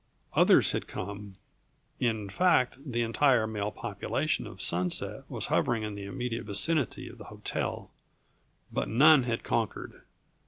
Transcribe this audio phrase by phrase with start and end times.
[0.33, 1.35] Others had come
[1.99, 7.19] in fact, the entire male population of Sunset was hovering in the immediate vicinity of
[7.19, 7.91] the hotel
[8.73, 10.01] but none had conquered.